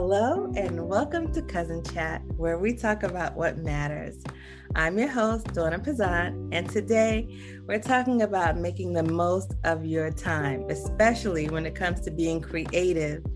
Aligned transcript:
Hello, 0.00 0.48
and 0.54 0.88
welcome 0.88 1.32
to 1.32 1.42
Cousin 1.42 1.82
Chat, 1.82 2.22
where 2.36 2.56
we 2.56 2.72
talk 2.72 3.02
about 3.02 3.34
what 3.34 3.58
matters. 3.58 4.22
I'm 4.76 4.96
your 4.96 5.08
host, 5.08 5.52
Donna 5.52 5.80
Pizan, 5.80 6.50
and 6.52 6.70
today 6.70 7.36
we're 7.66 7.80
talking 7.80 8.22
about 8.22 8.56
making 8.56 8.92
the 8.92 9.02
most 9.02 9.54
of 9.64 9.84
your 9.84 10.12
time, 10.12 10.70
especially 10.70 11.48
when 11.48 11.66
it 11.66 11.74
comes 11.74 12.00
to 12.02 12.12
being 12.12 12.40
creative 12.40 13.26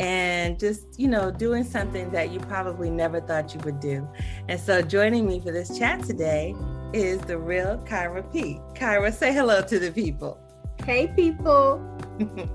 and 0.00 0.60
just, 0.60 0.84
you 0.98 1.08
know, 1.08 1.30
doing 1.30 1.64
something 1.64 2.10
that 2.10 2.30
you 2.30 2.40
probably 2.40 2.90
never 2.90 3.18
thought 3.18 3.54
you 3.54 3.60
would 3.60 3.80
do. 3.80 4.06
And 4.50 4.60
so, 4.60 4.82
joining 4.82 5.26
me 5.26 5.40
for 5.40 5.50
this 5.50 5.78
chat 5.78 6.04
today 6.04 6.54
is 6.92 7.22
the 7.22 7.38
real 7.38 7.78
Kyra 7.88 8.30
P. 8.30 8.60
Kyra, 8.74 9.14
say 9.14 9.32
hello 9.32 9.62
to 9.62 9.78
the 9.78 9.90
people. 9.90 10.38
Hey, 10.84 11.06
people. 11.16 11.80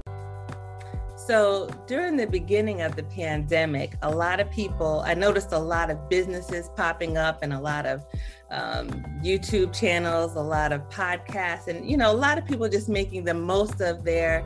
So 1.27 1.67
during 1.87 2.15
the 2.15 2.25
beginning 2.25 2.83
of 2.83 2.95
the 2.95 3.03
pandemic, 3.03 3.95
a 4.01 4.09
lot 4.09 4.39
of 4.39 4.49
people, 4.49 5.03
I 5.05 5.13
noticed 5.13 5.51
a 5.51 5.59
lot 5.59 5.89
of 5.89 6.07
businesses 6.07 6.69
popping 6.77 7.17
up 7.17 7.43
and 7.43 7.51
a 7.51 7.59
lot 7.59 7.85
of 7.85 8.05
um, 8.49 8.87
YouTube 9.21 9.77
channels, 9.77 10.35
a 10.35 10.41
lot 10.41 10.71
of 10.71 10.87
podcasts, 10.89 11.67
and, 11.67 11.85
you 11.85 11.97
know, 11.97 12.09
a 12.09 12.15
lot 12.15 12.37
of 12.37 12.45
people 12.45 12.69
just 12.69 12.87
making 12.87 13.25
the 13.25 13.33
most 13.33 13.81
of 13.81 14.05
their 14.05 14.45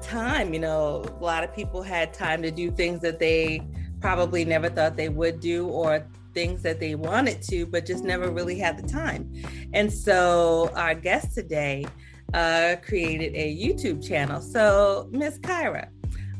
time. 0.00 0.54
You 0.54 0.60
know, 0.60 1.04
a 1.20 1.24
lot 1.24 1.42
of 1.42 1.52
people 1.52 1.82
had 1.82 2.14
time 2.14 2.40
to 2.42 2.52
do 2.52 2.70
things 2.70 3.00
that 3.00 3.18
they 3.18 3.66
probably 4.00 4.44
never 4.44 4.68
thought 4.68 4.96
they 4.96 5.08
would 5.08 5.40
do 5.40 5.66
or 5.66 6.06
things 6.34 6.62
that 6.62 6.78
they 6.78 6.94
wanted 6.94 7.42
to, 7.42 7.66
but 7.66 7.84
just 7.84 8.04
never 8.04 8.30
really 8.30 8.56
had 8.56 8.78
the 8.78 8.88
time. 8.88 9.28
And 9.72 9.92
so 9.92 10.70
our 10.76 10.94
guest 10.94 11.34
today 11.34 11.84
uh, 12.32 12.76
created 12.80 13.34
a 13.34 13.56
YouTube 13.56 14.06
channel. 14.06 14.40
So, 14.40 15.08
Miss 15.10 15.38
Kyra, 15.40 15.88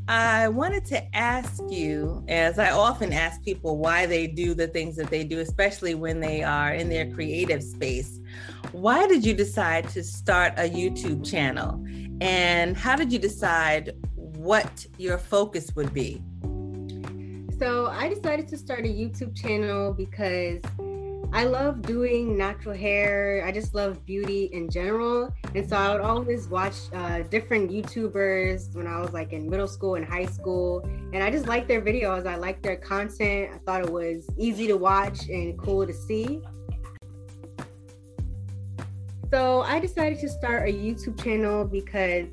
I 0.09 0.49
wanted 0.49 0.85
to 0.87 1.17
ask 1.17 1.63
you, 1.69 2.25
as 2.27 2.59
I 2.59 2.71
often 2.71 3.13
ask 3.13 3.43
people 3.43 3.79
why 3.79 4.07
they 4.07 4.27
do 4.27 4.53
the 4.53 4.67
things 4.67 4.97
that 4.97 5.11
they 5.11 5.23
do, 5.23 5.39
especially 5.39 5.95
when 5.95 6.19
they 6.19 6.43
are 6.43 6.73
in 6.73 6.89
their 6.89 7.09
creative 7.11 7.63
space. 7.63 8.19
Why 8.73 9.07
did 9.07 9.25
you 9.25 9.33
decide 9.33 9.89
to 9.91 10.03
start 10.03 10.55
a 10.57 10.69
YouTube 10.69 11.25
channel? 11.25 11.85
And 12.21 12.77
how 12.77 12.97
did 12.97 13.13
you 13.13 13.19
decide 13.19 13.93
what 14.17 14.87
your 14.99 15.19
focus 15.19 15.71
would 15.77 15.95
be? 15.95 16.21
So, 17.59 17.87
I 17.87 18.09
decided 18.09 18.49
to 18.49 18.57
start 18.57 18.81
a 18.81 18.89
YouTube 18.89 19.37
channel 19.37 19.93
because 19.93 20.61
I 21.35 21.45
love 21.45 21.81
doing 21.81 22.37
natural 22.37 22.77
hair. 22.77 23.43
I 23.47 23.53
just 23.53 23.75
love 23.75 24.05
beauty 24.05 24.51
in 24.53 24.69
general. 24.69 25.35
And 25.55 25.67
so 25.67 25.77
I 25.77 25.91
would 25.91 26.03
always 26.03 26.47
watch 26.47 26.75
uh, 26.93 27.23
different 27.23 27.71
YouTubers 27.71 28.75
when 28.75 28.87
I 28.87 29.01
was 29.01 29.15
like 29.15 29.33
in 29.33 29.49
middle 29.49 29.67
school 29.67 29.95
and 29.95 30.05
high 30.05 30.27
school. 30.27 30.83
And 31.15 31.23
I 31.23 31.31
just 31.31 31.47
liked 31.47 31.69
their 31.69 31.81
videos. 31.81 32.27
I 32.27 32.37
liked 32.37 32.63
their 32.63 32.77
content. 32.77 33.51
I 33.55 33.59
thought 33.65 33.81
it 33.81 33.91
was 33.91 34.29
easy 34.37 34.67
to 34.67 34.77
watch 34.77 35.31
and 35.31 35.59
cool 35.59 35.87
to 35.87 35.95
see. 35.95 36.43
So 39.33 39.63
I 39.63 39.81
decided 39.81 40.19
to 40.21 40.29
start 40.29 40.69
a 40.69 40.73
YouTube 40.73 41.23
channel 41.23 41.65
because 41.65 42.27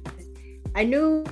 I 0.76 0.84
knew 0.84 1.26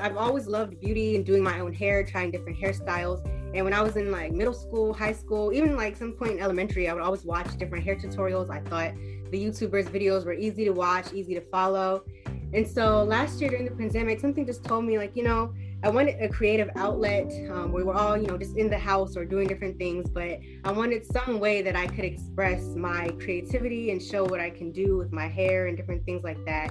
I've 0.00 0.16
always 0.16 0.46
loved 0.46 0.80
beauty 0.80 1.16
and 1.16 1.26
doing 1.26 1.42
my 1.42 1.60
own 1.60 1.74
hair, 1.74 2.04
trying 2.04 2.30
different 2.30 2.58
hairstyles. 2.58 3.20
And 3.54 3.64
when 3.64 3.74
I 3.74 3.82
was 3.82 3.96
in 3.96 4.12
like 4.12 4.32
middle 4.32 4.54
school, 4.54 4.92
high 4.92 5.12
school, 5.12 5.52
even 5.52 5.76
like 5.76 5.96
some 5.96 6.12
point 6.12 6.32
in 6.32 6.40
elementary, 6.40 6.88
I 6.88 6.94
would 6.94 7.02
always 7.02 7.24
watch 7.24 7.56
different 7.58 7.84
hair 7.84 7.96
tutorials. 7.96 8.50
I 8.50 8.60
thought 8.60 8.92
the 9.30 9.44
YouTubers' 9.44 9.88
videos 9.88 10.24
were 10.24 10.34
easy 10.34 10.64
to 10.64 10.70
watch, 10.70 11.12
easy 11.12 11.34
to 11.34 11.40
follow. 11.40 12.04
And 12.52 12.66
so 12.66 13.04
last 13.04 13.40
year 13.40 13.50
during 13.50 13.64
the 13.64 13.70
pandemic, 13.70 14.18
something 14.20 14.44
just 14.44 14.64
told 14.64 14.84
me 14.84 14.98
like, 14.98 15.14
you 15.14 15.22
know, 15.22 15.52
I 15.82 15.88
wanted 15.88 16.20
a 16.20 16.28
creative 16.28 16.68
outlet 16.76 17.32
um, 17.50 17.72
where 17.72 17.86
we're 17.86 17.94
all, 17.94 18.16
you 18.16 18.26
know, 18.26 18.36
just 18.36 18.56
in 18.56 18.68
the 18.68 18.78
house 18.78 19.16
or 19.16 19.24
doing 19.24 19.46
different 19.48 19.78
things, 19.78 20.10
but 20.10 20.38
I 20.64 20.72
wanted 20.72 21.06
some 21.06 21.40
way 21.40 21.62
that 21.62 21.74
I 21.74 21.86
could 21.86 22.04
express 22.04 22.62
my 22.76 23.08
creativity 23.18 23.90
and 23.90 24.02
show 24.02 24.24
what 24.24 24.40
I 24.40 24.50
can 24.50 24.72
do 24.72 24.98
with 24.98 25.10
my 25.10 25.26
hair 25.26 25.68
and 25.68 25.76
different 25.76 26.04
things 26.04 26.22
like 26.22 26.44
that. 26.44 26.70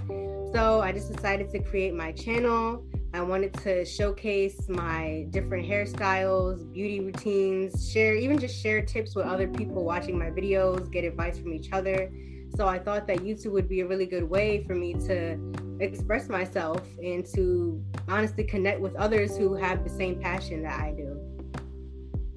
So 0.53 0.81
I 0.81 0.91
just 0.91 1.11
decided 1.11 1.49
to 1.51 1.59
create 1.59 1.95
my 1.95 2.11
channel. 2.11 2.85
I 3.11 3.21
wanted 3.21 3.53
to 3.63 3.85
showcase 3.85 4.69
my 4.69 5.25
different 5.31 5.67
hairstyles, 5.67 6.71
beauty 6.71 6.99
routines, 6.99 7.91
share, 7.91 8.13
even 8.15 8.37
just 8.37 8.61
share 8.61 8.83
tips 8.83 9.15
with 9.15 9.25
other 9.25 9.47
people 9.47 9.83
watching 9.83 10.17
my 10.17 10.29
videos, 10.29 10.91
get 10.91 11.03
advice 11.03 11.39
from 11.39 11.53
each 11.53 11.71
other. 11.71 12.11
So 12.55 12.67
I 12.67 12.77
thought 12.77 13.07
that 13.07 13.19
YouTube 13.19 13.51
would 13.53 13.67
be 13.67 13.81
a 13.81 13.87
really 13.87 14.05
good 14.05 14.23
way 14.23 14.63
for 14.63 14.75
me 14.75 14.93
to 15.07 15.39
express 15.79 16.29
myself 16.29 16.85
and 17.03 17.25
to 17.33 17.83
honestly 18.07 18.43
connect 18.43 18.79
with 18.79 18.95
others 18.95 19.35
who 19.35 19.55
have 19.55 19.83
the 19.83 19.89
same 19.89 20.19
passion 20.19 20.61
that 20.63 20.79
I 20.79 20.91
do. 20.91 21.19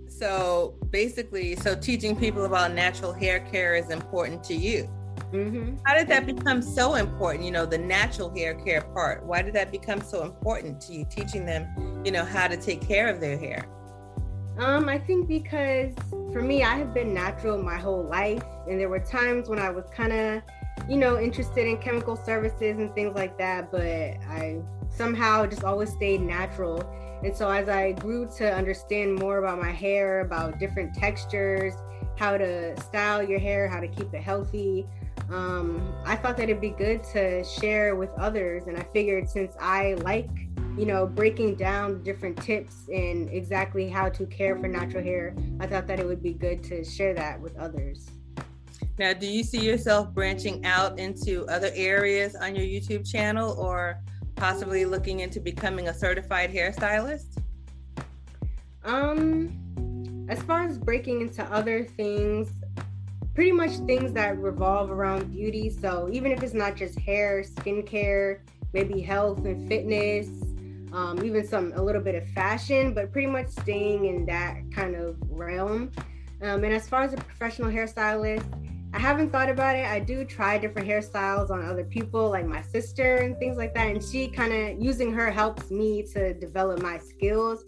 So 0.08 0.78
basically, 0.90 1.56
so 1.56 1.74
teaching 1.74 2.16
people 2.16 2.46
about 2.46 2.72
natural 2.72 3.12
hair 3.12 3.40
care 3.40 3.74
is 3.74 3.90
important 3.90 4.42
to 4.44 4.54
you. 4.54 4.88
Mm-hmm. 5.32 5.76
How 5.84 5.96
did 5.96 6.08
that 6.08 6.26
become 6.26 6.60
so 6.60 6.94
important? 6.96 7.44
You 7.44 7.52
know, 7.52 7.64
the 7.64 7.78
natural 7.78 8.34
hair 8.34 8.54
care 8.54 8.82
part. 8.82 9.24
Why 9.24 9.42
did 9.42 9.54
that 9.54 9.72
become 9.72 10.00
so 10.02 10.24
important 10.24 10.80
to 10.82 10.92
you? 10.92 11.06
Teaching 11.08 11.46
them, 11.46 12.02
you 12.04 12.12
know, 12.12 12.24
how 12.24 12.48
to 12.48 12.56
take 12.56 12.86
care 12.86 13.08
of 13.08 13.20
their 13.20 13.38
hair. 13.38 13.64
Um, 14.58 14.88
I 14.88 14.98
think 14.98 15.28
because 15.28 15.94
for 16.32 16.42
me, 16.42 16.62
I 16.62 16.76
have 16.76 16.92
been 16.92 17.14
natural 17.14 17.62
my 17.62 17.76
whole 17.76 18.04
life, 18.04 18.44
and 18.68 18.78
there 18.78 18.90
were 18.90 19.00
times 19.00 19.48
when 19.48 19.58
I 19.58 19.70
was 19.70 19.84
kind 19.94 20.12
of, 20.12 20.42
you 20.88 20.96
know, 20.96 21.18
interested 21.18 21.66
in 21.66 21.78
chemical 21.78 22.16
services 22.16 22.78
and 22.78 22.94
things 22.94 23.14
like 23.14 23.38
that, 23.38 23.70
but 23.72 23.82
I 23.82 24.60
somehow 24.90 25.46
just 25.46 25.64
always 25.64 25.90
stayed 25.90 26.20
natural. 26.20 26.82
And 27.24 27.34
so 27.34 27.48
as 27.48 27.68
I 27.68 27.92
grew 27.92 28.28
to 28.36 28.52
understand 28.52 29.14
more 29.14 29.38
about 29.38 29.58
my 29.58 29.70
hair, 29.70 30.20
about 30.20 30.58
different 30.58 30.94
textures, 30.94 31.72
how 32.18 32.36
to 32.36 32.78
style 32.80 33.22
your 33.22 33.38
hair, 33.38 33.68
how 33.68 33.80
to 33.80 33.88
keep 33.88 34.12
it 34.12 34.22
healthy, 34.22 34.86
um, 35.30 35.94
I 36.04 36.16
thought 36.16 36.36
that 36.36 36.44
it'd 36.44 36.60
be 36.60 36.70
good 36.70 37.02
to 37.12 37.42
share 37.44 37.96
with 37.96 38.10
others. 38.18 38.64
And 38.66 38.76
I 38.76 38.82
figured 38.92 39.28
since 39.28 39.54
I 39.60 39.94
like, 39.94 40.30
you 40.76 40.84
know, 40.86 41.06
breaking 41.06 41.56
down 41.56 42.02
different 42.02 42.40
tips 42.42 42.88
and 42.92 43.30
exactly 43.30 43.88
how 43.88 44.08
to 44.10 44.26
care 44.26 44.56
for 44.58 44.68
natural 44.68 45.02
hair, 45.02 45.34
I 45.60 45.66
thought 45.66 45.86
that 45.86 45.98
it 46.00 46.06
would 46.06 46.22
be 46.22 46.32
good 46.32 46.62
to 46.64 46.84
share 46.84 47.14
that 47.14 47.40
with 47.40 47.56
others. 47.56 48.10
Now, 48.98 49.14
do 49.14 49.26
you 49.26 49.42
see 49.42 49.64
yourself 49.64 50.12
branching 50.12 50.64
out 50.64 50.98
into 50.98 51.46
other 51.46 51.70
areas 51.74 52.34
on 52.34 52.54
your 52.54 52.66
YouTube 52.66 53.10
channel 53.10 53.52
or 53.58 54.00
possibly 54.36 54.84
looking 54.84 55.20
into 55.20 55.40
becoming 55.40 55.88
a 55.88 55.94
certified 55.94 56.52
hairstylist? 56.52 57.38
Um, 58.84 60.26
as 60.28 60.42
far 60.42 60.64
as 60.64 60.78
breaking 60.78 61.22
into 61.22 61.42
other 61.44 61.84
things, 61.84 62.50
pretty 63.34 63.52
much 63.52 63.72
things 63.86 64.12
that 64.12 64.38
revolve 64.38 64.90
around 64.90 65.32
beauty. 65.32 65.70
So 65.70 66.08
even 66.12 66.32
if 66.32 66.42
it's 66.42 66.54
not 66.54 66.76
just 66.76 66.98
hair, 66.98 67.42
skincare, 67.42 68.40
maybe 68.72 69.00
health 69.00 69.44
and 69.44 69.68
fitness, 69.68 70.28
um, 70.92 71.24
even 71.24 71.46
some 71.46 71.72
a 71.74 71.82
little 71.82 72.02
bit 72.02 72.14
of 72.14 72.28
fashion, 72.30 72.92
but 72.92 73.12
pretty 73.12 73.28
much 73.28 73.48
staying 73.48 74.04
in 74.04 74.26
that 74.26 74.58
kind 74.72 74.94
of 74.94 75.16
realm. 75.30 75.90
Um, 76.42 76.64
and 76.64 76.74
as 76.74 76.88
far 76.88 77.02
as 77.02 77.12
a 77.12 77.16
professional 77.16 77.70
hairstylist, 77.70 78.44
I 78.94 78.98
haven't 78.98 79.30
thought 79.30 79.48
about 79.48 79.74
it. 79.74 79.86
I 79.86 80.00
do 80.00 80.22
try 80.24 80.58
different 80.58 80.86
hairstyles 80.86 81.48
on 81.48 81.64
other 81.64 81.84
people, 81.84 82.28
like 82.28 82.46
my 82.46 82.60
sister 82.60 83.16
and 83.16 83.38
things 83.38 83.56
like 83.56 83.72
that. 83.74 83.86
And 83.86 84.04
she 84.04 84.28
kind 84.28 84.52
of 84.52 84.82
using 84.82 85.14
her 85.14 85.30
helps 85.30 85.70
me 85.70 86.02
to 86.12 86.34
develop 86.34 86.82
my 86.82 86.98
skills. 86.98 87.64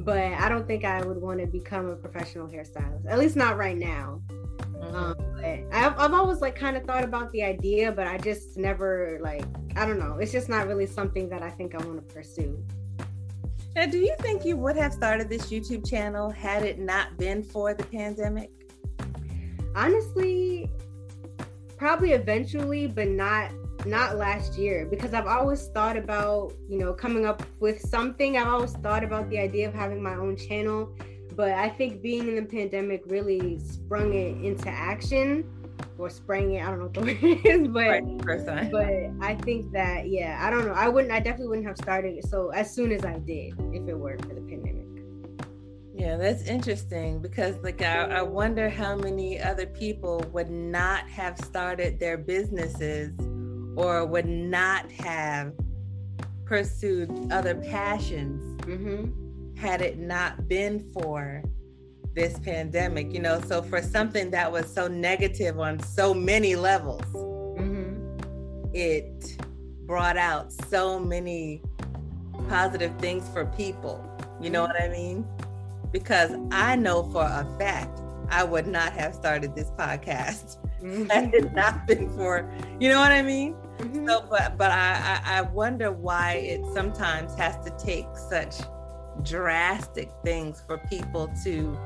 But 0.00 0.18
I 0.18 0.48
don't 0.48 0.66
think 0.66 0.84
I 0.84 1.00
would 1.04 1.20
want 1.20 1.38
to 1.38 1.46
become 1.46 1.86
a 1.86 1.94
professional 1.94 2.48
hairstylist, 2.48 3.06
at 3.08 3.18
least 3.20 3.36
not 3.36 3.56
right 3.56 3.76
now. 3.76 4.20
Mm-hmm. 4.92 4.96
Um, 4.96 5.68
I've, 5.72 5.98
I've 5.98 6.14
always 6.14 6.40
like 6.40 6.56
kind 6.56 6.76
of 6.76 6.84
thought 6.84 7.04
about 7.04 7.30
the 7.32 7.42
idea, 7.42 7.92
but 7.92 8.06
I 8.06 8.18
just 8.18 8.56
never 8.56 9.18
like, 9.22 9.44
I 9.76 9.86
don't 9.86 9.98
know. 9.98 10.18
It's 10.18 10.32
just 10.32 10.48
not 10.48 10.66
really 10.66 10.86
something 10.86 11.28
that 11.28 11.42
I 11.42 11.50
think 11.50 11.74
I 11.74 11.78
want 11.84 12.08
to 12.08 12.14
pursue. 12.14 12.62
Now, 13.74 13.86
do 13.86 13.98
you 13.98 14.14
think 14.20 14.44
you 14.44 14.56
would 14.56 14.76
have 14.76 14.92
started 14.92 15.28
this 15.28 15.50
YouTube 15.50 15.88
channel 15.88 16.30
had 16.30 16.62
it 16.62 16.78
not 16.78 17.16
been 17.18 17.42
for 17.42 17.74
the 17.74 17.84
pandemic? 17.84 18.50
Honestly, 19.74 20.70
probably 21.76 22.12
eventually, 22.12 22.86
but 22.86 23.08
not 23.08 23.50
not 23.84 24.16
last 24.16 24.56
year 24.56 24.86
because 24.86 25.12
I've 25.12 25.26
always 25.26 25.66
thought 25.68 25.96
about, 25.96 26.54
you 26.68 26.78
know, 26.78 26.94
coming 26.94 27.26
up 27.26 27.42
with 27.60 27.80
something. 27.80 28.38
I've 28.38 28.46
always 28.46 28.72
thought 28.72 29.04
about 29.04 29.28
the 29.28 29.38
idea 29.38 29.68
of 29.68 29.74
having 29.74 30.02
my 30.02 30.14
own 30.14 30.36
channel 30.36 30.96
but 31.36 31.52
I 31.52 31.68
think 31.68 32.02
being 32.02 32.28
in 32.28 32.36
the 32.36 32.42
pandemic 32.42 33.02
really 33.06 33.58
sprung 33.58 34.14
it 34.14 34.44
into 34.44 34.68
action 34.68 35.44
or 35.98 36.10
sprang 36.10 36.54
it. 36.54 36.64
I 36.64 36.70
don't 36.70 36.78
know 36.78 36.84
what 36.84 36.94
the 36.94 37.00
word 37.00 37.46
is, 37.46 37.68
but 37.68 38.46
right, 38.46 38.70
but 38.70 39.26
I 39.26 39.34
think 39.42 39.72
that 39.72 40.08
yeah, 40.08 40.38
I 40.40 40.50
don't 40.50 40.66
know. 40.66 40.72
I 40.72 40.88
wouldn't. 40.88 41.12
I 41.12 41.18
definitely 41.18 41.48
wouldn't 41.48 41.66
have 41.66 41.76
started 41.76 42.18
it 42.18 42.26
so 42.26 42.50
as 42.50 42.72
soon 42.72 42.92
as 42.92 43.04
I 43.04 43.18
did 43.18 43.54
if 43.72 43.88
it 43.88 43.94
weren't 43.94 44.22
for 44.22 44.34
the 44.34 44.40
pandemic. 44.40 44.84
Yeah, 45.94 46.16
that's 46.16 46.42
interesting 46.42 47.20
because 47.20 47.56
like 47.62 47.82
I, 47.82 48.04
I 48.04 48.22
wonder 48.22 48.68
how 48.68 48.96
many 48.96 49.40
other 49.40 49.66
people 49.66 50.24
would 50.32 50.50
not 50.50 51.08
have 51.08 51.38
started 51.38 52.00
their 52.00 52.18
businesses 52.18 53.16
or 53.76 54.04
would 54.04 54.26
not 54.26 54.90
have 54.90 55.52
pursued 56.44 57.10
other 57.32 57.54
passions. 57.54 58.60
Mm-hmm 58.62 59.23
had 59.64 59.80
it 59.80 59.98
not 59.98 60.46
been 60.46 60.78
for 60.92 61.42
this 62.14 62.38
pandemic, 62.40 63.12
you 63.14 63.20
know. 63.20 63.40
So 63.40 63.62
for 63.62 63.80
something 63.80 64.30
that 64.30 64.52
was 64.52 64.72
so 64.72 64.86
negative 64.88 65.58
on 65.58 65.80
so 65.80 66.12
many 66.12 66.54
levels, 66.54 67.02
mm-hmm. 67.02 68.68
it 68.74 69.38
brought 69.86 70.18
out 70.18 70.52
so 70.52 71.00
many 71.00 71.62
positive 72.48 72.94
things 72.98 73.26
for 73.30 73.46
people. 73.46 74.06
You 74.40 74.50
know 74.50 74.62
what 74.62 74.80
I 74.80 74.88
mean? 74.88 75.26
Because 75.92 76.32
I 76.50 76.76
know 76.76 77.04
for 77.10 77.22
a 77.22 77.46
fact 77.58 78.00
I 78.28 78.44
would 78.44 78.66
not 78.66 78.92
have 78.92 79.14
started 79.14 79.54
this 79.56 79.70
podcast 79.70 80.58
mm-hmm. 80.82 81.06
had 81.10 81.32
it 81.32 81.54
not 81.54 81.86
been 81.86 82.10
for, 82.10 82.50
you 82.78 82.90
know 82.90 83.00
what 83.00 83.12
I 83.12 83.22
mean? 83.22 83.54
Mm-hmm. 83.78 84.06
So, 84.06 84.26
but 84.30 84.58
but 84.58 84.70
I, 84.70 85.20
I 85.24 85.38
I 85.38 85.42
wonder 85.42 85.90
why 85.90 86.34
it 86.34 86.60
sometimes 86.72 87.34
has 87.36 87.56
to 87.64 87.70
take 87.84 88.06
such 88.30 88.54
drastic 89.22 90.10
things 90.24 90.62
for 90.66 90.78
people 90.78 91.30
to 91.44 91.78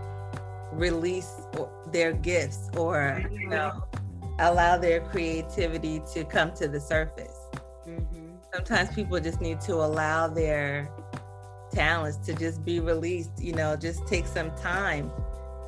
release 0.73 1.33
their 1.93 2.13
gifts 2.13 2.69
or 2.77 3.23
you 3.33 3.49
know. 3.49 3.85
allow 4.39 4.77
their 4.77 5.01
creativity 5.01 6.01
to 6.13 6.25
come 6.25 6.53
to 6.53 6.69
the 6.69 6.81
surface. 6.81 7.37
Mm-hmm. 7.87 8.35
sometimes 8.55 8.91
people 8.95 9.19
just 9.19 9.41
need 9.41 9.61
to 9.63 9.75
allow 9.75 10.29
their 10.29 10.91
talents 11.73 12.19
to 12.27 12.35
just 12.35 12.65
be 12.65 12.81
released 12.81 13.31
you 13.41 13.53
know 13.53 13.77
just 13.77 14.07
take 14.07 14.27
some 14.27 14.51
time. 14.57 15.11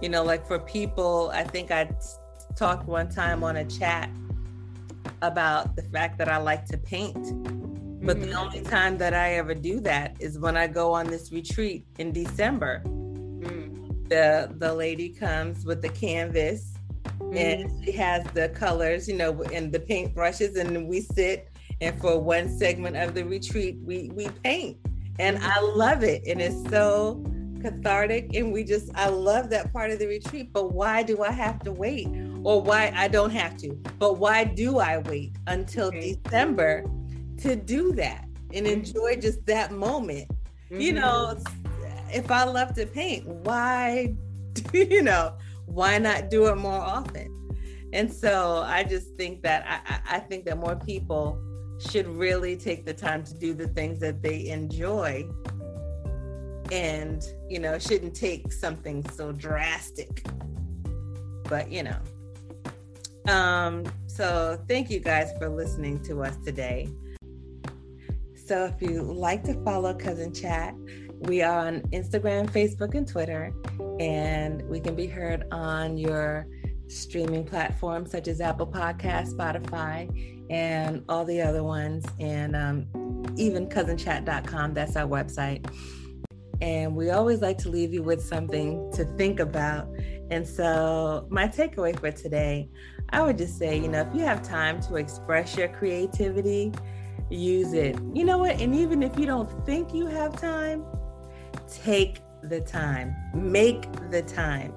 You 0.02 0.08
know 0.08 0.22
like 0.22 0.46
for 0.46 0.58
people 0.58 1.30
i 1.34 1.44
think 1.44 1.70
i 1.70 1.90
talked 2.56 2.86
one 2.86 3.08
time 3.08 3.44
on 3.44 3.56
a 3.56 3.64
chat 3.64 4.10
about 5.22 5.76
the 5.76 5.82
fact 5.82 6.18
that 6.18 6.28
i 6.28 6.38
like 6.38 6.64
to 6.66 6.78
paint 6.78 7.59
but 8.02 8.16
mm-hmm. 8.16 8.30
the 8.30 8.34
only 8.34 8.60
time 8.62 8.96
that 8.98 9.14
i 9.14 9.34
ever 9.34 9.54
do 9.54 9.80
that 9.80 10.16
is 10.20 10.38
when 10.38 10.56
i 10.56 10.66
go 10.66 10.92
on 10.92 11.06
this 11.06 11.32
retreat 11.32 11.84
in 11.98 12.12
december 12.12 12.82
the 14.10 14.52
the 14.58 14.74
lady 14.74 15.08
comes 15.08 15.64
with 15.64 15.80
the 15.80 15.88
canvas 15.88 16.74
mm-hmm. 17.04 17.36
and 17.36 17.84
she 17.84 17.92
has 17.92 18.22
the 18.34 18.50
colors, 18.50 19.08
you 19.08 19.16
know, 19.16 19.42
and 19.54 19.72
the 19.72 19.80
paint 19.80 20.14
brushes, 20.14 20.56
and 20.56 20.86
we 20.86 21.00
sit 21.00 21.48
and 21.80 21.98
for 21.98 22.20
one 22.20 22.48
segment 22.58 22.96
of 22.96 23.14
the 23.14 23.24
retreat 23.24 23.78
we 23.82 24.10
we 24.12 24.28
paint, 24.44 24.76
and 25.18 25.38
I 25.40 25.60
love 25.60 26.02
it, 26.02 26.22
and 26.26 26.42
it's 26.42 26.68
so 26.68 27.24
cathartic, 27.62 28.34
and 28.34 28.52
we 28.52 28.64
just 28.64 28.90
I 28.94 29.08
love 29.08 29.48
that 29.50 29.72
part 29.72 29.90
of 29.90 29.98
the 29.98 30.06
retreat. 30.06 30.52
But 30.52 30.72
why 30.72 31.02
do 31.02 31.22
I 31.22 31.30
have 31.30 31.60
to 31.60 31.72
wait, 31.72 32.08
or 32.42 32.60
why 32.60 32.92
I 32.94 33.08
don't 33.08 33.30
have 33.30 33.56
to? 33.58 33.70
But 33.98 34.18
why 34.18 34.44
do 34.44 34.78
I 34.78 34.98
wait 34.98 35.36
until 35.46 35.86
okay. 35.86 36.18
December 36.24 36.84
to 37.42 37.56
do 37.56 37.92
that 37.92 38.26
and 38.52 38.66
mm-hmm. 38.66 38.80
enjoy 38.80 39.16
just 39.16 39.44
that 39.46 39.72
moment? 39.72 40.28
Mm-hmm. 40.70 40.80
You 40.80 40.92
know, 40.94 41.38
if 42.12 42.30
I 42.30 42.44
love 42.44 42.74
to 42.74 42.86
paint, 42.86 43.26
why, 43.26 44.14
you 44.72 45.02
know, 45.02 45.34
why 45.66 45.98
not 45.98 46.30
do 46.30 46.46
it 46.46 46.56
more 46.56 46.80
often? 46.80 47.36
And 47.92 48.12
so 48.12 48.62
I 48.66 48.84
just 48.84 49.14
think 49.16 49.42
that 49.42 49.64
I, 49.66 50.16
I 50.16 50.18
think 50.20 50.44
that 50.44 50.58
more 50.58 50.76
people 50.76 51.40
should 51.80 52.06
really 52.06 52.56
take 52.56 52.84
the 52.84 52.94
time 52.94 53.24
to 53.24 53.34
do 53.34 53.54
the 53.54 53.66
things 53.68 53.98
that 54.00 54.22
they 54.22 54.48
enjoy 54.48 55.26
and 56.70 57.24
you 57.48 57.58
know 57.58 57.78
shouldn't 57.78 58.14
take 58.14 58.52
something 58.52 59.08
so 59.10 59.32
drastic 59.32 60.24
but 61.44 61.70
you 61.70 61.82
know 61.82 61.96
um 63.32 63.84
so 64.06 64.62
thank 64.68 64.90
you 64.90 65.00
guys 65.00 65.32
for 65.38 65.48
listening 65.48 66.00
to 66.02 66.22
us 66.22 66.36
today 66.44 66.88
so 68.50 68.64
if 68.64 68.82
you 68.82 69.02
like 69.02 69.44
to 69.44 69.54
follow 69.62 69.94
cousin 69.94 70.34
chat 70.34 70.74
we 71.20 71.40
are 71.40 71.66
on 71.66 71.82
Instagram, 71.92 72.50
Facebook, 72.50 72.94
and 72.94 73.06
Twitter, 73.06 73.52
and 74.00 74.62
we 74.68 74.80
can 74.80 74.96
be 74.96 75.06
heard 75.06 75.44
on 75.52 75.96
your 75.96 76.46
streaming 76.88 77.44
platforms 77.44 78.10
such 78.10 78.26
as 78.26 78.40
Apple 78.40 78.66
Podcast, 78.66 79.34
Spotify, 79.34 80.08
and 80.50 81.04
all 81.08 81.24
the 81.24 81.40
other 81.40 81.62
ones, 81.62 82.04
and 82.18 82.56
um, 82.56 82.86
even 83.36 83.68
cousinchat.com. 83.68 84.74
That's 84.74 84.96
our 84.96 85.06
website. 85.06 85.64
And 86.60 86.96
we 86.96 87.10
always 87.10 87.40
like 87.42 87.58
to 87.58 87.68
leave 87.68 87.92
you 87.92 88.02
with 88.02 88.22
something 88.24 88.90
to 88.94 89.04
think 89.16 89.38
about. 89.40 89.88
And 90.30 90.46
so, 90.48 91.26
my 91.30 91.46
takeaway 91.46 91.98
for 91.98 92.10
today, 92.10 92.68
I 93.10 93.22
would 93.22 93.36
just 93.38 93.58
say, 93.58 93.78
you 93.78 93.88
know, 93.88 94.00
if 94.00 94.14
you 94.14 94.22
have 94.22 94.42
time 94.42 94.80
to 94.82 94.96
express 94.96 95.56
your 95.56 95.68
creativity, 95.68 96.72
use 97.30 97.72
it. 97.72 97.96
You 98.12 98.24
know 98.24 98.38
what? 98.38 98.60
And 98.60 98.74
even 98.74 99.02
if 99.02 99.18
you 99.18 99.26
don't 99.26 99.48
think 99.64 99.94
you 99.94 100.06
have 100.06 100.40
time, 100.40 100.84
take 101.68 102.20
the 102.42 102.60
time, 102.60 103.14
make 103.34 103.86
the 104.10 104.22
time 104.22 104.72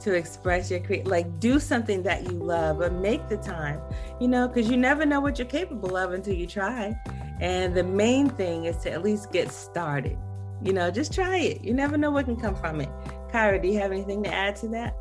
to 0.00 0.14
express 0.14 0.70
your 0.70 0.80
create 0.80 1.06
like 1.06 1.38
do 1.38 1.60
something 1.60 2.02
that 2.02 2.24
you 2.24 2.30
love 2.30 2.80
but 2.80 2.92
make 2.92 3.28
the 3.28 3.36
time 3.36 3.80
you 4.20 4.26
know 4.26 4.48
because 4.48 4.68
you 4.68 4.76
never 4.76 5.06
know 5.06 5.20
what 5.20 5.38
you're 5.38 5.46
capable 5.46 5.96
of 5.96 6.12
until 6.12 6.34
you 6.34 6.46
try. 6.46 6.94
And 7.40 7.74
the 7.74 7.82
main 7.82 8.28
thing 8.30 8.66
is 8.66 8.76
to 8.78 8.90
at 8.92 9.02
least 9.02 9.32
get 9.32 9.50
started. 9.50 10.16
You 10.60 10.72
know 10.72 10.90
just 10.90 11.12
try 11.12 11.38
it. 11.38 11.62
You 11.62 11.74
never 11.74 11.96
know 11.96 12.10
what 12.10 12.24
can 12.26 12.36
come 12.36 12.54
from 12.54 12.80
it. 12.80 12.88
Kyra 13.32 13.62
do 13.62 13.68
you 13.68 13.78
have 13.78 13.92
anything 13.92 14.22
to 14.24 14.32
add 14.32 14.56
to 14.56 14.68
that 14.68 14.96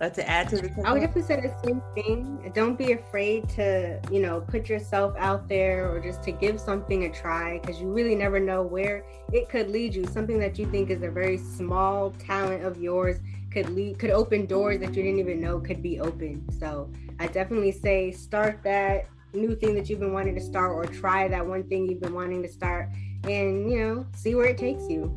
uh, 0.00 0.08
to 0.08 0.28
add 0.28 0.48
to 0.48 0.56
the 0.56 0.70
I 0.84 0.92
would 0.92 1.00
definitely 1.00 1.22
say 1.22 1.40
the 1.40 1.54
same 1.62 1.82
thing. 1.94 2.52
Don't 2.54 2.76
be 2.76 2.92
afraid 2.92 3.48
to, 3.50 4.00
you 4.10 4.20
know, 4.20 4.40
put 4.40 4.68
yourself 4.68 5.14
out 5.18 5.48
there 5.48 5.90
or 5.90 6.00
just 6.00 6.22
to 6.24 6.32
give 6.32 6.58
something 6.58 7.04
a 7.04 7.10
try 7.10 7.58
because 7.58 7.80
you 7.80 7.92
really 7.92 8.14
never 8.14 8.40
know 8.40 8.62
where 8.62 9.04
it 9.32 9.48
could 9.48 9.68
lead 9.70 9.94
you. 9.94 10.06
Something 10.06 10.38
that 10.40 10.58
you 10.58 10.66
think 10.70 10.90
is 10.90 11.02
a 11.02 11.10
very 11.10 11.36
small 11.36 12.12
talent 12.12 12.64
of 12.64 12.78
yours 12.78 13.18
could 13.50 13.68
lead 13.70 13.98
could 13.98 14.10
open 14.10 14.46
doors 14.46 14.78
that 14.80 14.94
you 14.94 15.02
didn't 15.02 15.18
even 15.18 15.40
know 15.40 15.60
could 15.60 15.82
be 15.82 16.00
open. 16.00 16.46
So 16.58 16.90
I 17.18 17.26
definitely 17.26 17.72
say 17.72 18.10
start 18.10 18.60
that 18.64 19.06
new 19.34 19.54
thing 19.54 19.74
that 19.74 19.90
you've 19.90 20.00
been 20.00 20.12
wanting 20.12 20.34
to 20.34 20.40
start 20.40 20.72
or 20.72 20.84
try 20.86 21.28
that 21.28 21.46
one 21.46 21.62
thing 21.64 21.86
you've 21.88 22.00
been 22.00 22.14
wanting 22.14 22.42
to 22.42 22.48
start 22.48 22.88
and 23.24 23.70
you 23.70 23.78
know 23.78 24.06
see 24.14 24.34
where 24.34 24.46
it 24.46 24.58
takes 24.58 24.88
you. 24.88 25.14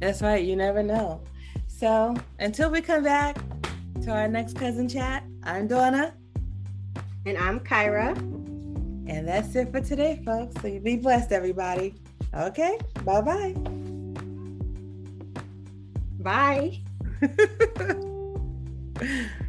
That's 0.00 0.20
right. 0.20 0.44
You 0.44 0.56
never 0.56 0.82
know. 0.82 1.22
So 1.66 2.14
until 2.38 2.70
we 2.70 2.80
come 2.80 3.04
back, 3.04 3.38
to 4.02 4.10
our 4.10 4.26
next 4.26 4.56
cousin 4.56 4.88
chat. 4.88 5.22
I'm 5.44 5.68
Donna. 5.68 6.12
And 7.24 7.38
I'm 7.38 7.60
Kyra. 7.60 8.16
And 9.06 9.28
that's 9.28 9.54
it 9.54 9.70
for 9.70 9.80
today, 9.80 10.20
folks. 10.24 10.60
So 10.60 10.66
you 10.66 10.80
be 10.80 10.96
blessed, 10.96 11.30
everybody. 11.30 11.94
Okay. 12.34 12.78
Bye-bye. 13.04 13.54
Bye. 16.18 16.80